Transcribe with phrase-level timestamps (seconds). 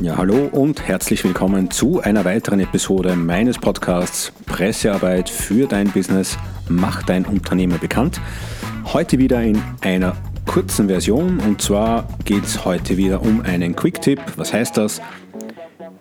[0.00, 6.38] Ja, hallo und herzlich willkommen zu einer weiteren Episode meines Podcasts Pressearbeit für dein Business,
[6.68, 8.20] mach dein Unternehmen bekannt.
[8.92, 10.16] Heute wieder in einer
[10.46, 14.20] kurzen Version und zwar geht es heute wieder um einen Quick-Tipp.
[14.36, 15.02] Was heißt das?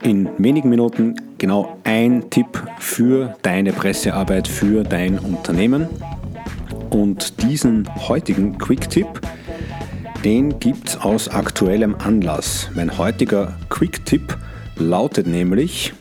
[0.03, 5.87] In wenigen Minuten genau ein Tipp für deine Pressearbeit für dein Unternehmen.
[6.91, 9.07] Und diesen heutigen Quick-Tipp
[10.27, 12.69] den gibt es aus aktuellem Anlass.
[12.75, 14.37] Mein heutiger Quick-Tipp
[14.75, 15.93] lautet nämlich,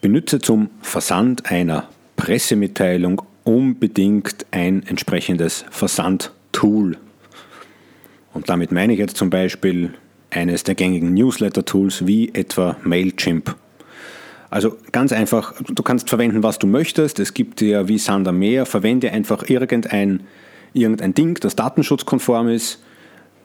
[0.00, 6.96] benütze zum Versand einer Pressemitteilung unbedingt ein entsprechendes Versandtool.
[8.32, 9.92] Und damit meine ich jetzt zum Beispiel
[10.30, 13.56] eines der gängigen Newsletter-Tools wie etwa Mailchimp.
[14.48, 17.20] Also ganz einfach, du kannst verwenden, was du möchtest.
[17.20, 18.64] Es gibt dir wie Sander mehr.
[18.64, 20.22] Verwende einfach irgendein
[20.72, 22.82] irgendein Ding, das datenschutzkonform ist,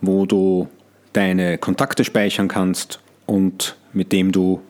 [0.02, 0.68] wo du
[1.14, 4.62] deine Kontakte speichern kannst und mit dem du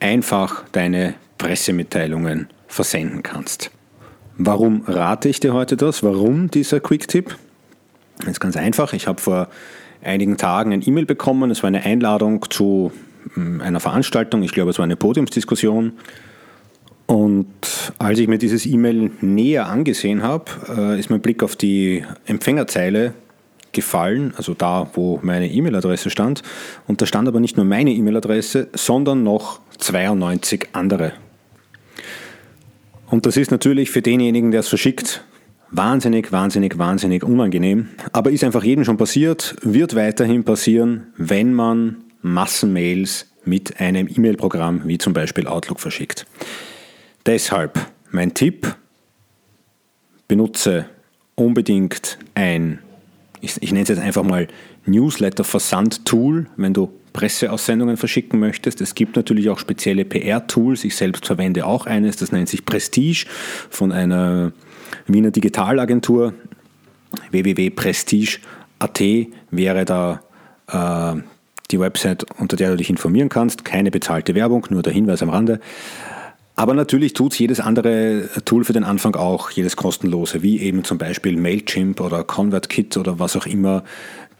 [0.00, 3.70] einfach deine Pressemitteilungen versenden kannst.
[4.36, 6.02] Warum rate ich dir heute das?
[6.02, 7.36] Warum dieser Quick-Tipp?
[8.18, 8.92] Das ist ganz einfach.
[8.92, 9.48] Ich habe vor
[10.02, 11.50] einigen Tagen ein E-Mail bekommen.
[11.50, 12.92] Es war eine Einladung zu
[13.34, 14.42] hm, einer Veranstaltung.
[14.42, 15.92] Ich glaube, es war eine Podiumsdiskussion.
[17.14, 17.46] Und
[17.98, 23.14] als ich mir dieses E-Mail näher angesehen habe, äh, ist mein Blick auf die Empfängerzeile
[23.70, 26.42] gefallen, also da, wo meine E-Mail-Adresse stand.
[26.88, 31.12] Und da stand aber nicht nur meine E-Mail-Adresse, sondern noch 92 andere.
[33.06, 35.22] Und das ist natürlich für denjenigen, der es verschickt,
[35.70, 37.90] wahnsinnig, wahnsinnig, wahnsinnig unangenehm.
[38.10, 44.82] Aber ist einfach jedem schon passiert, wird weiterhin passieren, wenn man Massenmails mit einem E-Mail-Programm
[44.86, 46.26] wie zum Beispiel Outlook verschickt.
[47.26, 47.78] Deshalb
[48.10, 48.76] mein Tipp,
[50.28, 50.86] benutze
[51.34, 52.78] unbedingt ein,
[53.40, 54.48] ich, ich nenne es jetzt einfach mal
[54.86, 58.80] Newsletter-Versand-Tool, wenn du Presseaussendungen verschicken möchtest.
[58.80, 60.84] Es gibt natürlich auch spezielle PR-Tools.
[60.84, 63.26] Ich selbst verwende auch eines, das nennt sich Prestige
[63.70, 64.52] von einer
[65.06, 66.34] Wiener Digitalagentur.
[67.30, 69.00] www.prestige.at
[69.50, 70.22] wäre da
[70.68, 71.22] äh,
[71.70, 73.64] die Website, unter der du dich informieren kannst.
[73.64, 75.60] Keine bezahlte Werbung, nur der Hinweis am Rande.
[76.56, 80.84] Aber natürlich tut es jedes andere Tool für den Anfang auch, jedes kostenlose, wie eben
[80.84, 83.82] zum Beispiel Mailchimp oder ConvertKit oder was auch immer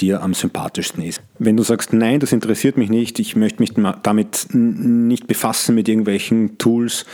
[0.01, 1.21] dir am sympathischsten ist.
[1.39, 5.89] Wenn du sagst, nein, das interessiert mich nicht, ich möchte mich damit nicht befassen mit
[5.89, 7.05] irgendwelchen Tools,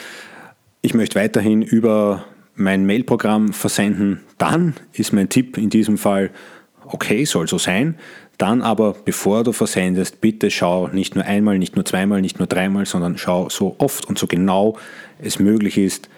[0.82, 2.24] ich möchte weiterhin über
[2.54, 6.30] mein Mailprogramm versenden, dann ist mein Tipp in diesem Fall,
[6.92, 7.96] okay, soll so sein.
[8.38, 12.48] Dann aber, bevor du versendest, bitte schau nicht nur einmal, nicht nur zweimal, nicht nur
[12.48, 14.78] dreimal, sondern schau so oft und so genau
[15.18, 16.08] es möglich ist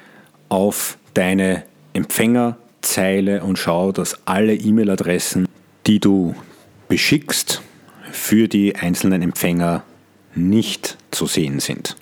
[0.49, 5.49] auf deine Empfängerzeile und schau, dass alle E-Mail-Adressen,
[5.87, 6.35] die du
[6.89, 7.63] beschickst,
[8.13, 9.83] für die einzelnen Empfänger
[10.35, 11.97] nicht zu sehen sind.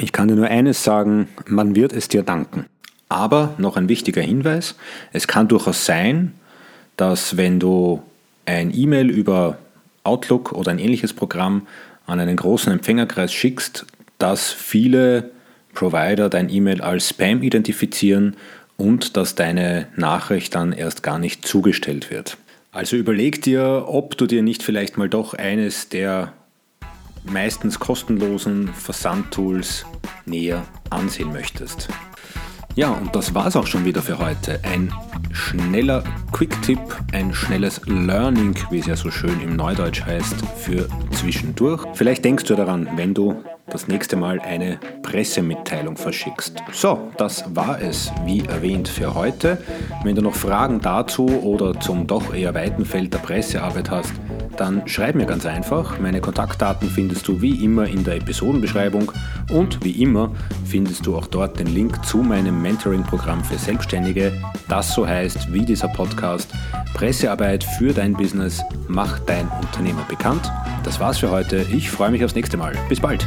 [0.00, 2.66] Ich kann dir nur eines sagen, man wird es dir danken.
[3.08, 4.76] Aber noch ein wichtiger Hinweis,
[5.12, 6.34] es kann durchaus sein,
[6.98, 8.02] dass wenn du
[8.44, 9.56] ein E-Mail über
[10.04, 11.66] Outlook oder ein ähnliches Programm
[12.06, 13.86] an einen großen Empfängerkreis schickst,
[14.18, 15.30] dass viele
[15.74, 18.36] Provider dein E-Mail als Spam identifizieren
[18.76, 22.36] und dass deine Nachricht dann erst gar nicht zugestellt wird.
[22.72, 26.32] Also überleg dir, ob du dir nicht vielleicht mal doch eines der
[27.24, 29.86] meistens kostenlosen Versandtools
[30.26, 31.88] näher ansehen möchtest.
[32.78, 34.60] Ja, und das war es auch schon wieder für heute.
[34.62, 34.92] Ein
[35.32, 36.78] schneller Quick-Tipp,
[37.12, 41.84] ein schnelles Learning, wie es ja so schön im Neudeutsch heißt, für zwischendurch.
[41.94, 46.62] Vielleicht denkst du daran, wenn du das nächste Mal eine Pressemitteilung verschickst.
[46.72, 49.58] So, das war es, wie erwähnt, für heute.
[50.04, 54.12] Wenn du noch Fragen dazu oder zum doch eher weiten Feld der Pressearbeit hast,
[54.58, 55.98] dann schreib mir ganz einfach.
[55.98, 59.12] Meine Kontaktdaten findest du wie immer in der Episodenbeschreibung
[59.50, 60.32] und wie immer
[60.66, 64.32] findest du auch dort den Link zu meinem Mentoring-Programm für Selbstständige,
[64.68, 66.50] das so heißt wie dieser Podcast
[66.94, 70.50] Pressearbeit für dein Business, mach dein Unternehmer bekannt.
[70.82, 71.64] Das war's für heute.
[71.72, 72.72] Ich freue mich aufs nächste Mal.
[72.88, 73.26] Bis bald.